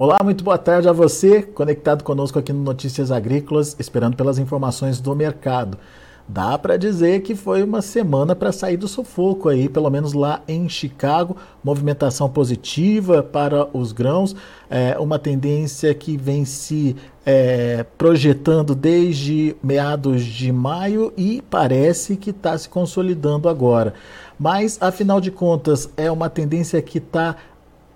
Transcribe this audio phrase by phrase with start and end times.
[0.00, 5.00] Olá, muito boa tarde a você, conectado conosco aqui no Notícias Agrícolas, esperando pelas informações
[5.00, 5.76] do mercado.
[6.28, 10.40] Dá para dizer que foi uma semana para sair do sufoco aí, pelo menos lá
[10.46, 11.36] em Chicago.
[11.64, 14.36] Movimentação positiva para os grãos,
[14.70, 16.94] é, uma tendência que vem se
[17.26, 23.94] é, projetando desde meados de maio e parece que está se consolidando agora.
[24.38, 27.34] Mas, afinal de contas, é uma tendência que está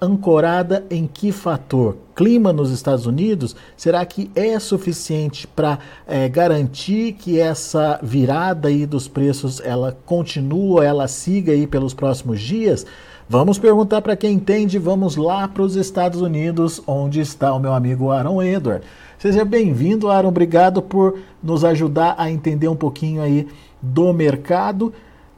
[0.03, 1.97] ancorada em que fator?
[2.17, 3.55] Clima nos Estados Unidos?
[3.77, 10.85] Será que é suficiente para é, garantir que essa virada aí dos preços ela continua,
[10.85, 12.85] ela siga aí pelos próximos dias?
[13.29, 17.73] Vamos perguntar para quem entende, vamos lá para os Estados Unidos, onde está o meu
[17.73, 18.85] amigo Aaron Edward.
[19.17, 23.47] Seja bem-vindo, Aaron, obrigado por nos ajudar a entender um pouquinho aí
[23.81, 24.93] do mercado.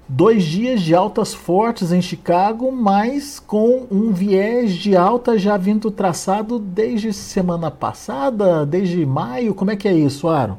[0.06, 5.90] Dois dias de altas fortes em Chicago, mas com um viés de alta já vindo
[5.90, 9.54] traçado desde semana passada, desde maio.
[9.54, 10.58] Como é que é isso, Aaron?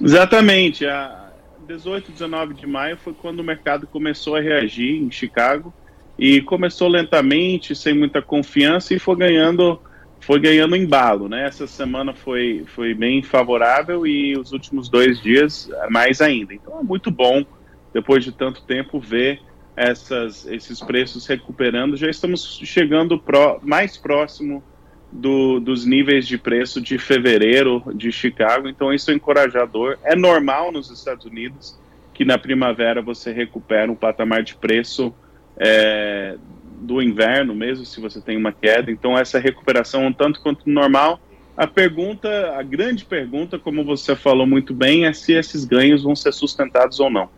[0.00, 0.84] Exatamente.
[0.84, 1.30] A
[1.66, 5.72] 18, 19 de maio foi quando o mercado começou a reagir em Chicago
[6.18, 9.80] e começou lentamente, sem muita confiança e foi ganhando
[10.20, 11.48] foi ganhando embalo, né?
[11.48, 16.54] Essa semana foi, foi bem favorável e os últimos dois dias mais ainda.
[16.54, 17.44] Então é muito bom
[17.92, 19.40] depois de tanto tempo, ver
[19.76, 21.96] essas, esses preços recuperando.
[21.96, 24.62] Já estamos chegando pro, mais próximo
[25.10, 29.98] do, dos níveis de preço de fevereiro de Chicago, então isso é encorajador.
[30.02, 31.78] É normal nos Estados Unidos
[32.14, 35.14] que na primavera você recupera um patamar de preço
[35.56, 36.36] é,
[36.80, 38.90] do inverno, mesmo se você tem uma queda.
[38.90, 41.20] Então, essa recuperação um tanto quanto normal.
[41.56, 46.16] A pergunta, a grande pergunta, como você falou muito bem, é se esses ganhos vão
[46.16, 47.28] ser sustentados ou não.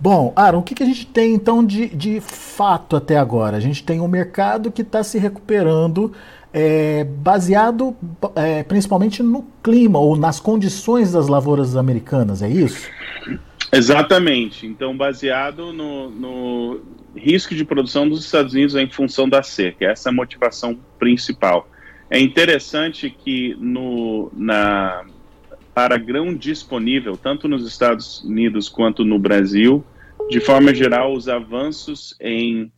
[0.00, 3.56] Bom, Aaron, o que, que a gente tem então de, de fato até agora?
[3.56, 6.12] A gente tem um mercado que está se recuperando
[6.52, 7.96] é, baseado
[8.34, 12.88] é, principalmente no clima ou nas condições das lavouras americanas, é isso?
[13.72, 14.66] Exatamente.
[14.66, 16.80] Então, baseado no, no
[17.14, 21.68] risco de produção dos Estados Unidos em função da seca, essa é a motivação principal.
[22.08, 25.04] É interessante que no, na,
[25.76, 29.84] para grão disponível, tanto nos Estados Unidos quanto no Brasil.
[30.30, 32.72] De forma geral, os avanços em,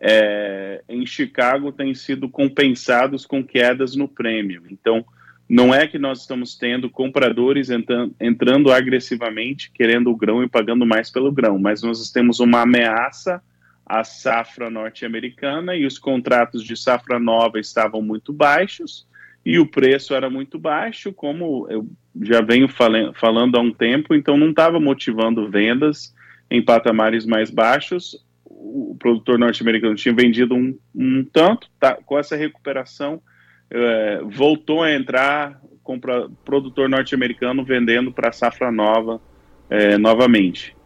[0.00, 4.64] é, em Chicago têm sido compensados com quedas no prêmio.
[4.68, 5.04] Então,
[5.48, 10.84] não é que nós estamos tendo compradores entrando, entrando agressivamente, querendo o grão e pagando
[10.84, 13.40] mais pelo grão, mas nós temos uma ameaça
[13.86, 19.08] à safra norte-americana e os contratos de safra nova estavam muito baixos
[19.44, 21.86] e o preço era muito baixo, como eu
[22.20, 26.14] já venho falando há um tempo, então não estava motivando vendas
[26.50, 28.24] em patamares mais baixos.
[28.44, 33.22] O produtor norte-americano tinha vendido um, um tanto, tá, com essa recuperação,
[33.70, 39.20] é, voltou a entrar com o produtor norte-americano vendendo para safra nova
[39.70, 40.76] é, novamente.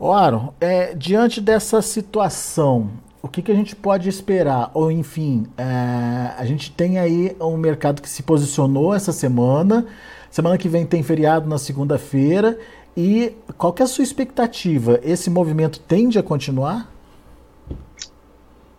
[0.00, 2.90] Aaron, é, diante dessa situação,
[3.22, 4.70] o que, que a gente pode esperar?
[4.72, 9.86] Ou, enfim, é, a gente tem aí um mercado que se posicionou essa semana.
[10.30, 12.58] Semana que vem tem feriado na segunda-feira.
[12.96, 14.98] E qual que é a sua expectativa?
[15.02, 16.90] Esse movimento tende a continuar?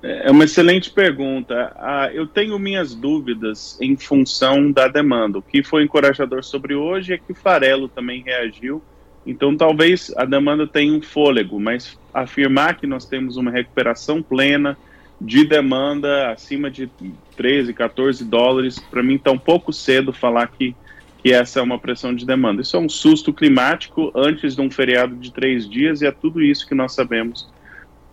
[0.02, 1.74] É uma excelente pergunta.
[1.76, 5.38] Ah, eu tenho minhas dúvidas em função da demanda.
[5.38, 8.82] O que foi encorajador sobre hoje é que farelo também reagiu
[9.26, 14.78] então, talvez a demanda tenha um fôlego, mas afirmar que nós temos uma recuperação plena
[15.20, 16.90] de demanda acima de
[17.36, 20.76] 13, 14 dólares, para mim está um pouco cedo falar que,
[21.22, 22.64] que essa é uma pressão de demanda.
[22.64, 26.42] Isso é um susto climático antes de um feriado de três dias e é tudo
[26.42, 27.48] isso que nós sabemos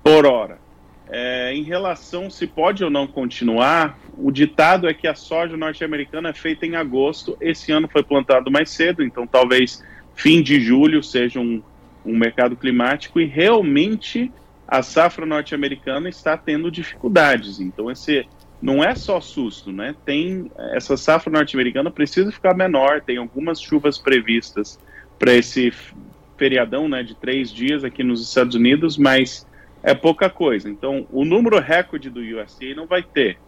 [0.02, 0.58] por hora.
[1.10, 6.28] É, em relação se pode ou não continuar, o ditado é que a soja norte-americana
[6.28, 7.38] é feita em agosto.
[7.40, 9.82] Esse ano foi plantado mais cedo, então talvez
[10.14, 11.62] fim de julho seja um,
[12.08, 14.32] um mercado climático e realmente
[14.66, 17.60] a safra norte-americana está tendo dificuldades.
[17.60, 18.26] Então, esse
[18.60, 19.94] não é só susto, né?
[20.04, 23.00] Tem essa safra norte-americana precisa ficar menor.
[23.00, 24.78] Tem algumas chuvas previstas
[25.18, 25.72] para esse
[26.36, 29.46] feriadão, né, de três dias aqui nos Estados Unidos, mas
[29.82, 30.70] é pouca coisa.
[30.70, 33.38] Então, o número recorde do USDA não vai ter.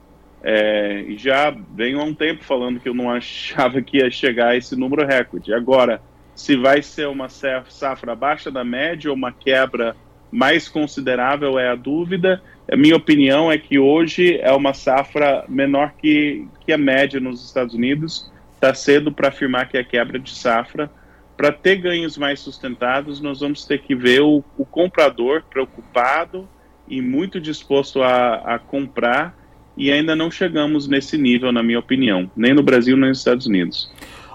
[0.42, 4.56] É, já venho há um tempo falando que eu não achava que ia chegar a
[4.56, 5.52] esse número recorde.
[5.52, 6.02] Agora,
[6.40, 9.94] se vai ser uma safra abaixo da média ou uma quebra
[10.32, 12.42] mais considerável é a dúvida.
[12.70, 17.44] A minha opinião é que hoje é uma safra menor que, que a média nos
[17.44, 18.30] Estados Unidos.
[18.54, 20.90] Está cedo para afirmar que é quebra de safra.
[21.36, 26.48] Para ter ganhos mais sustentados, nós vamos ter que ver o, o comprador preocupado
[26.88, 29.38] e muito disposto a, a comprar
[29.76, 33.46] e ainda não chegamos nesse nível, na minha opinião, nem no Brasil nem nos Estados
[33.46, 33.90] Unidos.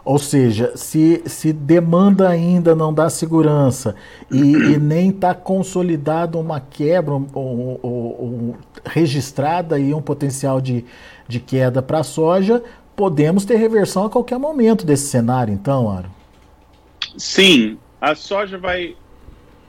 [0.06, 3.96] Ou seja, se, se demanda ainda não dá segurança
[4.32, 10.86] e, e nem está consolidado uma quebra ou, ou, ou, registrada aí um potencial de,
[11.28, 12.64] de queda para a soja,
[12.96, 16.12] podemos ter reversão a qualquer momento desse cenário, então, Aro?
[17.18, 18.96] Sim, a soja vai.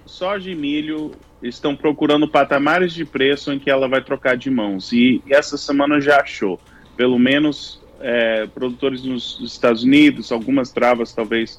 [0.04, 1.12] Soja e milho
[1.42, 4.92] estão procurando patamares de preço em que ela vai trocar de mãos.
[4.92, 6.60] E, e essa semana já achou.
[6.96, 11.58] Pelo menos é, produtores nos Estados Unidos, algumas travas talvez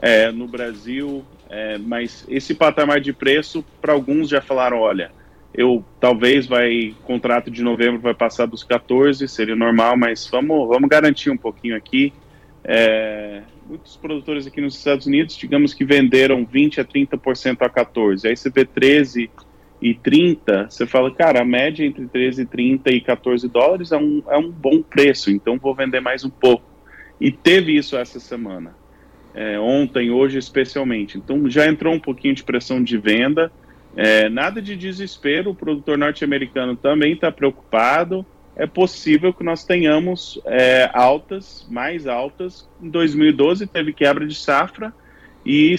[0.00, 5.10] é, no Brasil, é, mas esse patamar de preço, para alguns já falaram, olha,
[5.54, 10.88] eu talvez vai contrato de novembro vai passar dos 14, seria normal, mas vamos, vamos
[10.88, 12.12] garantir um pouquinho aqui.
[12.62, 18.28] É, muitos produtores aqui nos Estados Unidos, digamos que venderam 20 a 30% a 14,
[18.28, 19.30] aí você vê 13
[19.80, 23.96] e 30, você fala, cara, a média entre 13 e 30 e 14 dólares é
[23.96, 26.64] um, é um bom preço, então vou vender mais um pouco.
[27.20, 28.74] E teve isso essa semana,
[29.34, 31.18] é, ontem, hoje especialmente.
[31.18, 33.52] Então já entrou um pouquinho de pressão de venda,
[33.96, 38.24] é, nada de desespero, o produtor norte-americano também está preocupado.
[38.54, 42.66] É possível que nós tenhamos é, altas, mais altas.
[42.82, 44.94] Em 2012 teve quebra de safra
[45.46, 45.76] e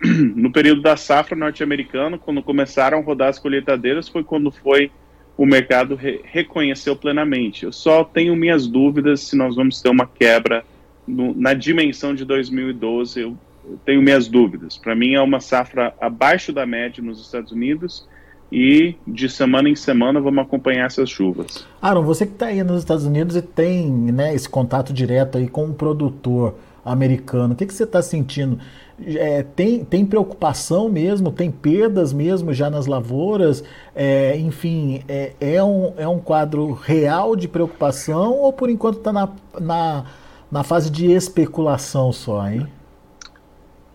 [0.36, 4.92] no período da safra norte-americana, quando começaram a rodar as colheitadeiras, foi quando foi
[5.36, 7.64] o mercado re reconheceu plenamente.
[7.64, 10.64] Eu só tenho minhas dúvidas se nós vamos ter uma quebra
[11.06, 13.20] no, na dimensão de 2012.
[13.20, 14.78] Eu, eu tenho minhas dúvidas.
[14.78, 18.08] Para mim é uma safra abaixo da média nos Estados Unidos
[18.50, 21.66] e de semana em semana vamos acompanhar essas chuvas.
[21.82, 25.48] Aaron, você que está aí nos Estados Unidos e tem né, esse contato direto aí
[25.48, 26.54] com o produtor
[26.90, 28.58] americano, o que, que você está sentindo?
[29.06, 33.62] É, tem, tem preocupação mesmo, tem perdas mesmo já nas lavouras,
[33.94, 39.12] é, enfim, é, é, um, é um quadro real de preocupação ou por enquanto está
[39.12, 39.28] na,
[39.60, 40.04] na,
[40.50, 42.66] na fase de especulação só, hein?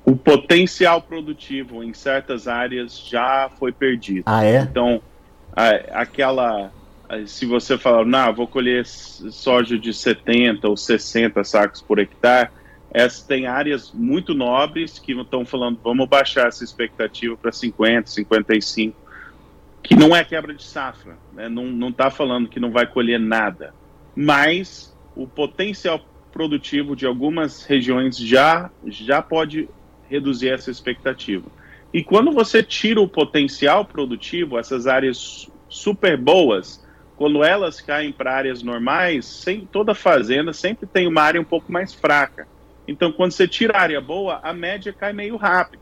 [0.05, 4.23] O potencial produtivo em certas áreas já foi perdido.
[4.25, 4.59] Ah, é?
[4.59, 5.01] Então,
[5.55, 5.69] a,
[6.01, 6.71] aquela.
[7.25, 12.49] Se você falar, não, vou colher soja de 70 ou 60 sacos por hectare,
[12.93, 18.95] essas tem áreas muito nobres que estão falando, vamos baixar essa expectativa para 50, 55,
[19.81, 21.49] que não é quebra de safra, né?
[21.49, 23.73] não está falando que não vai colher nada,
[24.15, 25.99] mas o potencial
[26.31, 29.67] produtivo de algumas regiões já, já pode
[30.09, 31.45] reduzir essa expectativa.
[31.93, 36.83] E quando você tira o potencial produtivo, essas áreas super boas,
[37.15, 41.71] quando elas caem para áreas normais, sem, toda fazenda sempre tem uma área um pouco
[41.71, 42.47] mais fraca.
[42.87, 45.81] Então, quando você tira a área boa, a média cai meio rápido.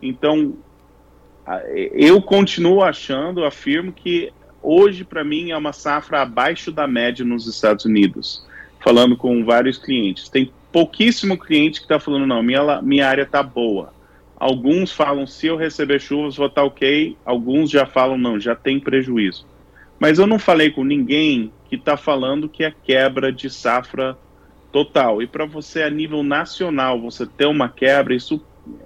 [0.00, 0.54] Então,
[1.92, 4.32] eu continuo achando, afirmo que
[4.62, 8.46] hoje, para mim, é uma safra abaixo da média nos Estados Unidos.
[8.80, 10.28] Falando com vários clientes.
[10.28, 13.92] Tem pouquíssimo cliente que está falando, não, minha, minha área está boa.
[14.36, 17.16] Alguns falam, se eu receber chuvas, vou estar tá ok.
[17.24, 19.44] Alguns já falam, não, já tem prejuízo.
[19.98, 24.16] Mas eu não falei com ninguém que está falando que é quebra de safra
[24.78, 25.20] Total.
[25.20, 28.40] E para você, a nível nacional, você ter uma quebra, isso,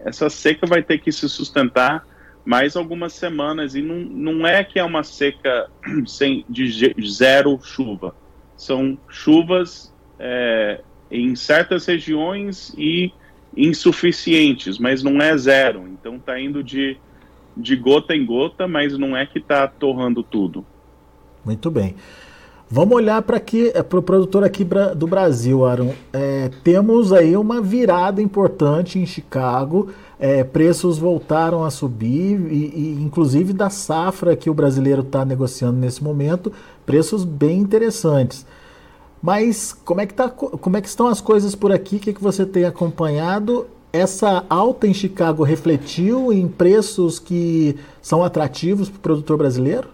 [0.06, 2.06] essa seca vai ter que se sustentar
[2.46, 3.75] mais algumas semanas.
[3.75, 5.69] E não, não é que é uma seca
[6.06, 8.17] sem, de zero chuva.
[8.56, 10.81] São chuvas é,
[11.11, 13.13] em certas regiões e
[13.55, 15.87] insuficientes, mas não é zero.
[15.89, 16.96] Então está indo de,
[17.55, 20.65] de gota em gota, mas não é que está torrando tudo.
[21.44, 21.96] Muito bem.
[22.74, 24.64] Vamos olhar para aqui é, para o produtor aqui
[24.96, 25.93] do Brasil, Aaron.
[26.10, 29.91] É, temos aí uma virada importante em Chicago.
[30.19, 35.79] É, preços voltaram a subir e, e, inclusive da safra que o brasileiro está negociando
[35.79, 36.50] nesse momento,
[36.86, 38.46] preços bem interessantes.
[39.20, 41.96] Mas como é que, tá, como é que estão as coisas por aqui?
[41.96, 43.67] O que, que você tem acompanhado?
[43.93, 49.91] Essa alta em Chicago refletiu em preços que são atrativos para o produtor brasileiro?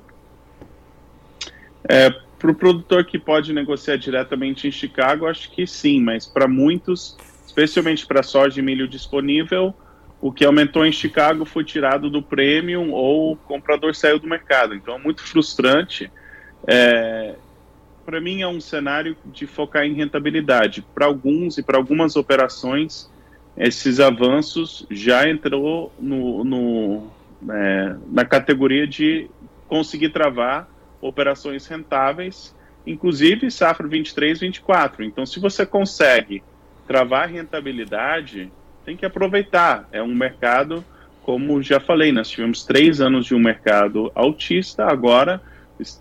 [1.89, 6.47] É, para o produtor que pode negociar diretamente em Chicago, acho que sim, mas para
[6.47, 7.17] muitos,
[7.47, 9.75] especialmente para soja e milho disponível,
[10.21, 14.75] o que aumentou em Chicago foi tirado do premium ou o comprador saiu do mercado.
[14.75, 16.11] Então é muito frustrante.
[16.67, 17.35] É,
[18.05, 20.85] para mim é um cenário de focar em rentabilidade.
[20.95, 23.11] Para alguns e para algumas operações,
[23.57, 27.11] esses avanços já entrou no, no
[27.51, 29.29] é, na categoria de
[29.69, 30.69] conseguir travar
[31.01, 32.55] operações rentáveis,
[32.87, 35.05] inclusive safra 23, 24.
[35.05, 36.43] Então, se você consegue
[36.87, 38.51] travar rentabilidade,
[38.85, 39.89] tem que aproveitar.
[39.93, 40.85] É um mercado,
[41.23, 45.41] como já falei, nós tivemos três anos de um mercado altista, agora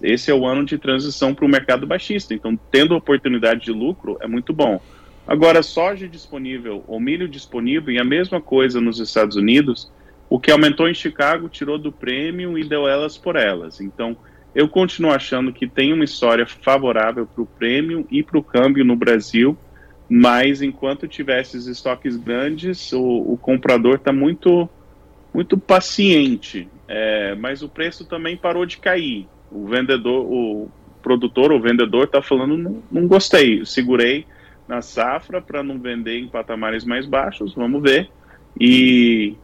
[0.02, 2.34] esse é o ano de transição para o mercado baixista.
[2.34, 4.82] Então, tendo oportunidade de lucro, é muito bom.
[5.28, 9.92] Agora, soja disponível ou milho disponível, e a mesma coisa nos Estados Unidos,
[10.30, 13.80] o que aumentou em Chicago tirou do prêmio e deu elas por elas.
[13.82, 14.18] Então,
[14.58, 18.84] eu continuo achando que tem uma história favorável para o prêmio e para o câmbio
[18.84, 19.56] no Brasil,
[20.10, 24.68] mas enquanto tiver esses estoques grandes, o, o comprador está muito,
[25.32, 26.68] muito paciente.
[26.88, 29.28] É, mas o preço também parou de cair.
[29.52, 30.72] O vendedor, o
[31.04, 34.26] produtor ou vendedor está falando, não, não gostei, segurei
[34.68, 38.10] na safra para não vender em patamares mais baixos, vamos ver.
[38.60, 39.36] E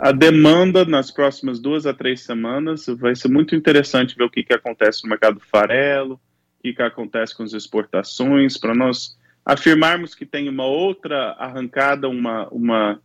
[0.00, 4.42] a demanda nas próximas duas a três semanas vai ser muito interessante ver o que,
[4.42, 10.14] que acontece no mercado farelo, o que, que acontece com as exportações, para nós afirmarmos
[10.14, 13.00] que tem uma outra arrancada, uma, uma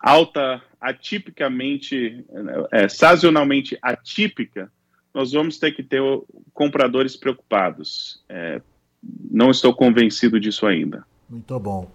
[0.00, 2.24] alta atipicamente,
[2.72, 4.70] é, sazonalmente atípica,
[5.12, 6.02] nós vamos ter que ter
[6.52, 8.22] compradores preocupados.
[8.28, 8.60] É,
[9.30, 11.04] não estou convencido disso ainda.
[11.28, 11.90] Muito bom.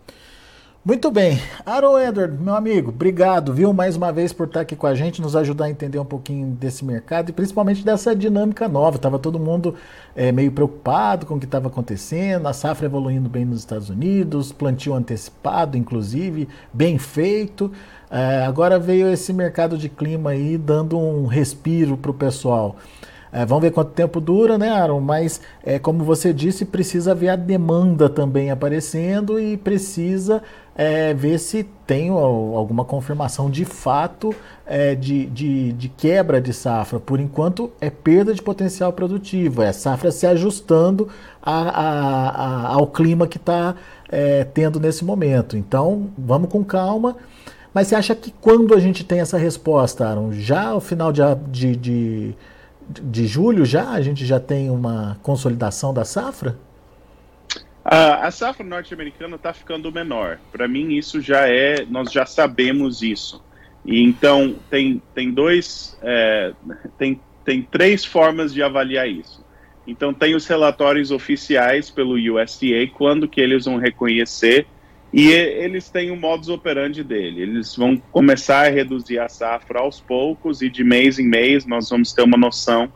[0.83, 1.39] Muito bem.
[1.63, 5.21] Aaron Edward, meu amigo, obrigado, viu, mais uma vez por estar aqui com a gente,
[5.21, 8.97] nos ajudar a entender um pouquinho desse mercado e principalmente dessa dinâmica nova.
[8.97, 9.75] Tava todo mundo
[10.15, 14.51] é, meio preocupado com o que estava acontecendo, a safra evoluindo bem nos Estados Unidos,
[14.51, 17.71] plantio antecipado, inclusive, bem feito.
[18.09, 22.75] É, agora veio esse mercado de clima aí dando um respiro para o pessoal.
[23.31, 24.99] É, vamos ver quanto tempo dura, né, Aaron?
[24.99, 30.43] Mas, é, como você disse, precisa ver a demanda também aparecendo e precisa
[30.75, 34.35] é, ver se tem alguma confirmação de fato
[34.65, 36.99] é, de, de, de, quebra de safra.
[36.99, 41.07] Por enquanto, é perda de potencial produtivo, é safra se ajustando
[41.41, 43.75] a, a, a, ao clima que está
[44.09, 45.55] é, tendo nesse momento.
[45.55, 47.15] Então, vamos com calma.
[47.73, 51.21] Mas você acha que quando a gente tem essa resposta, Aaron, já ao final de,
[51.49, 52.35] de, de
[53.01, 53.89] de julho já?
[53.89, 56.57] A gente já tem uma consolidação da safra?
[57.83, 60.39] A, safra norte-americana está ficando menor.
[60.51, 61.85] Para mim, isso já é.
[61.85, 63.43] Nós já sabemos isso.
[63.83, 65.97] E então tem, tem dois.
[66.01, 66.53] É,
[66.97, 69.43] tem, tem três formas de avaliar isso.
[69.87, 74.67] Então tem os relatórios oficiais pelo USDA, quando que eles vão reconhecer
[75.13, 77.41] e eles têm o um modus operandi dele.
[77.41, 81.89] Eles vão começar a reduzir a safra aos poucos e de mês em mês nós
[81.89, 82.91] vamos ter uma noção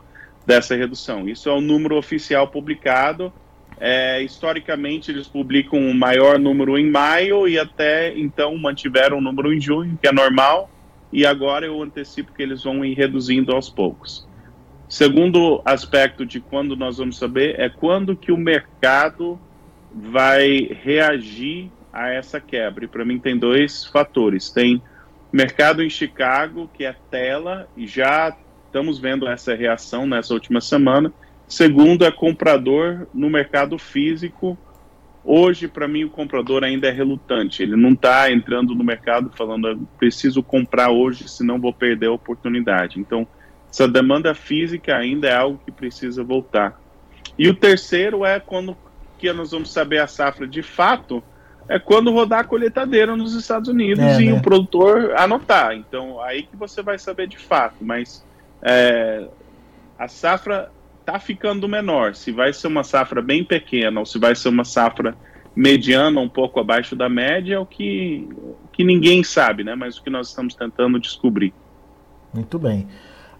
[0.46, 1.28] dessa redução.
[1.28, 3.32] Isso é o número oficial publicado.
[3.78, 9.22] É, historicamente, eles publicam um maior número em maio e até então mantiveram o um
[9.22, 10.70] número em junho, que é normal,
[11.12, 14.26] e agora eu antecipo que eles vão ir reduzindo aos poucos.
[14.88, 19.38] Segundo aspecto de quando nós vamos saber é quando que o mercado
[19.92, 22.84] vai reagir a essa quebra.
[22.84, 24.50] E para mim tem dois fatores.
[24.50, 24.82] Tem
[25.32, 28.36] mercado em Chicago, que é tela, e já
[28.66, 31.12] estamos vendo essa reação nessa última semana.
[31.48, 34.58] Segundo, é comprador no mercado físico.
[35.24, 37.62] Hoje, para mim, o comprador ainda é relutante.
[37.62, 43.00] Ele não está entrando no mercado falando, preciso comprar hoje, senão vou perder a oportunidade.
[43.00, 43.26] Então,
[43.70, 46.80] essa demanda física ainda é algo que precisa voltar.
[47.38, 48.76] E o terceiro é quando
[49.18, 51.22] que nós vamos saber a safra de fato,
[51.68, 54.38] é quando rodar a colheitadeira nos Estados Unidos é, e né?
[54.38, 55.74] o produtor anotar.
[55.74, 57.76] Então, aí que você vai saber de fato.
[57.80, 58.24] Mas
[58.62, 59.26] é,
[59.98, 60.70] a safra
[61.00, 62.14] está ficando menor.
[62.14, 65.16] Se vai ser uma safra bem pequena ou se vai ser uma safra
[65.54, 68.28] mediana, um pouco abaixo da média, é o que,
[68.72, 69.74] que ninguém sabe, né?
[69.74, 71.52] Mas o que nós estamos tentando descobrir.
[72.32, 72.86] Muito bem.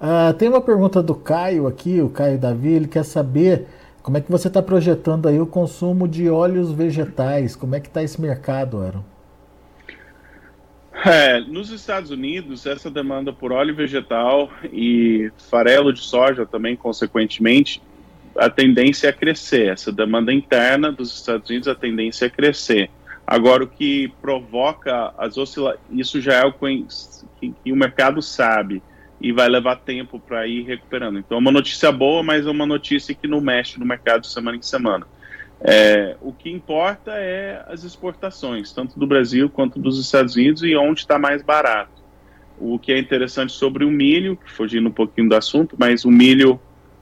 [0.00, 3.66] Uh, tem uma pergunta do Caio aqui, o Caio Davi, ele quer saber
[4.06, 7.56] como é que você está projetando aí o consumo de óleos vegetais?
[7.56, 9.02] Como é que está esse mercado, Aaron?
[11.04, 17.82] É, nos Estados Unidos, essa demanda por óleo vegetal e farelo de soja também, consequentemente,
[18.38, 19.72] a tendência é crescer.
[19.72, 22.88] Essa demanda interna dos Estados Unidos, a tendência é crescer.
[23.26, 28.80] Agora, o que provoca as oscilações, isso já é o que, que o mercado sabe
[29.20, 31.18] e vai levar tempo para ir recuperando.
[31.18, 34.56] Então, é uma notícia boa, mas é uma notícia que não mexe no mercado semana
[34.56, 35.06] em semana.
[35.60, 40.76] É, o que importa é as exportações, tanto do Brasil quanto dos Estados Unidos e
[40.76, 41.96] onde está mais barato.
[42.58, 46.60] O que é interessante sobre o milho, fugindo um pouquinho do assunto, mas o milho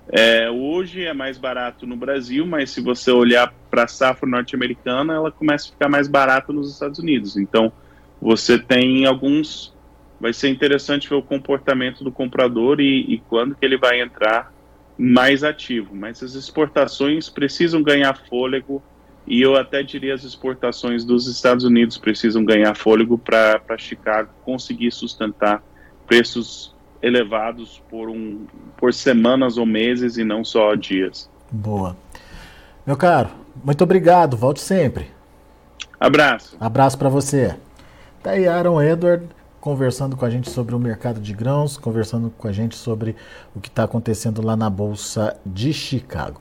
[0.08, 5.14] é, hoje é mais barato no Brasil, mas se você olhar para a safra norte-americana,
[5.14, 7.36] ela começa a ficar mais barata nos Estados Unidos.
[7.36, 7.72] Então,
[8.20, 9.73] você tem alguns
[10.24, 14.50] vai ser interessante ver o comportamento do comprador e, e quando que ele vai entrar
[14.96, 15.94] mais ativo.
[15.94, 18.82] Mas as exportações precisam ganhar fôlego
[19.26, 24.90] e eu até diria as exportações dos Estados Unidos precisam ganhar fôlego para Chicago conseguir
[24.92, 25.62] sustentar
[26.06, 28.46] preços elevados por, um,
[28.78, 31.28] por semanas ou meses e não só dias.
[31.50, 31.94] Boa.
[32.86, 33.28] Meu caro,
[33.62, 34.38] muito obrigado.
[34.38, 35.10] Volte sempre.
[36.00, 36.56] Abraço.
[36.58, 37.54] Abraço para você.
[38.22, 39.28] Tá aí Aaron Edward
[39.64, 43.16] conversando com a gente sobre o mercado de grãos, conversando com a gente sobre
[43.56, 46.38] o que está acontecendo lá na Bolsa de Chicago.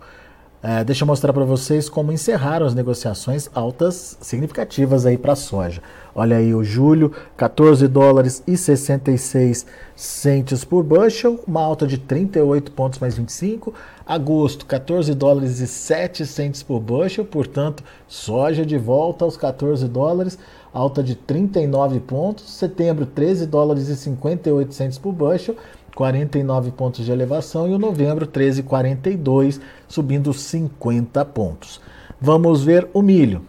[0.62, 5.36] É, deixa eu mostrar para vocês como encerraram as negociações altas significativas aí para a
[5.38, 5.82] soja.
[6.14, 9.66] Olha aí o julho, 14 dólares e 66
[9.96, 13.74] centes por bushel, uma alta de 38 pontos mais 25.
[14.06, 20.38] Agosto, 14 dólares e 7 centes por bushel, portanto, soja de volta aos 14 dólares,
[20.74, 22.50] alta de 39 pontos.
[22.50, 25.56] Setembro, 13 dólares e 58 centes por bushel
[25.96, 31.80] 49 pontos de elevação, e o novembro 13,42, subindo 50 pontos.
[32.20, 33.42] Vamos ver o milho.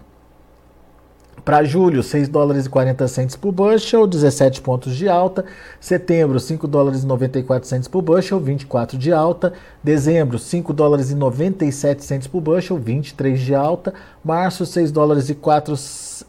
[1.45, 5.45] Para julho, 6 dólares e 40 centes por bushel, 17 pontos de alta.
[5.79, 9.53] Setembro, 5 dólares e 94 centes por bushel, 24 de alta.
[9.83, 13.93] Dezembro, 5 dólares e 97 centes por bushel, 23 de alta.
[14.25, 15.75] Março, 6 dólares e 4,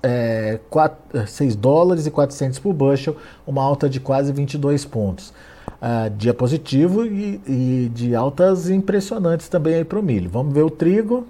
[0.03, 3.15] é, 4 6 dólares e 400 por bushel,
[3.47, 5.33] uma alta de quase 22 pontos
[5.81, 10.29] uh, dia positivo e, e, de altas impressionantes também aí para o milho.
[10.29, 11.25] Vamos ver o trigo.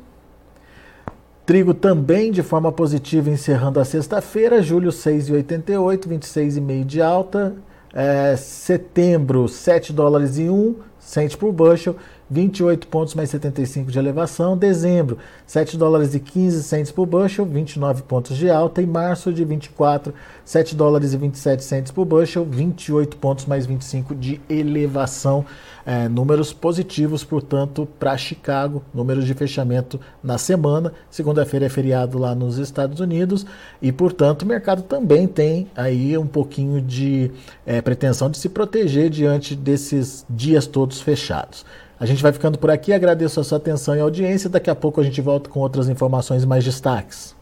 [1.46, 7.56] Trigo também de forma positiva encerrando a sexta-feira, julho 6,88, 26,5 de alta.
[7.94, 10.76] É, setembro, 7 dólares e 1
[11.06, 11.96] cento por bushel,
[12.30, 14.58] 28 pontos mais 75 de elevação.
[14.58, 18.82] Dezembro, 7 dólares e 15 centos por bushel, 29 pontos de alta.
[18.82, 20.14] E março de 24,
[20.44, 25.46] 7 dólares e 27 centos por bushel, 28 pontos mais 25 de elevação.
[25.88, 30.92] É, números positivos, portanto, para Chicago, números de fechamento na semana.
[31.12, 33.46] Segunda-feira é feriado lá nos Estados Unidos
[33.80, 37.30] e, portanto, o mercado também tem aí um pouquinho de
[37.68, 41.64] é, pretensão de se proteger diante desses dias todos fechados.
[41.98, 44.50] A gente vai ficando por aqui, agradeço a sua atenção e audiência.
[44.50, 47.36] Daqui a pouco a gente volta com outras informações mais destaques.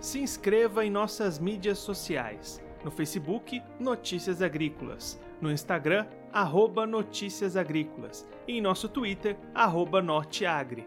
[0.00, 2.60] Se inscreva em nossas mídias sociais.
[2.84, 5.18] No Facebook, Notícias Agrícolas.
[5.40, 8.26] No Instagram, arroba Notícias Agrícolas.
[8.46, 10.86] E em nosso Twitter, arroba Norteagri.